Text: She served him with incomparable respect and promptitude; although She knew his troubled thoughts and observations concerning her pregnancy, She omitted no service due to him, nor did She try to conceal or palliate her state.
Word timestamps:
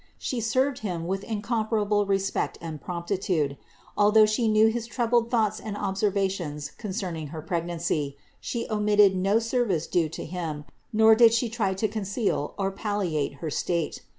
She 0.17 0.41
served 0.41 0.79
him 0.79 1.05
with 1.05 1.23
incomparable 1.23 2.07
respect 2.07 2.57
and 2.59 2.81
promptitude; 2.81 3.55
although 3.95 4.25
She 4.25 4.47
knew 4.47 4.65
his 4.65 4.87
troubled 4.87 5.29
thoughts 5.29 5.59
and 5.59 5.77
observations 5.77 6.71
concerning 6.71 7.27
her 7.27 7.39
pregnancy, 7.43 8.17
She 8.39 8.67
omitted 8.71 9.15
no 9.15 9.37
service 9.37 9.85
due 9.85 10.09
to 10.09 10.25
him, 10.25 10.65
nor 10.91 11.13
did 11.13 11.35
She 11.35 11.49
try 11.49 11.75
to 11.75 11.87
conceal 11.87 12.55
or 12.57 12.71
palliate 12.71 13.35
her 13.45 13.51
state. 13.51 14.01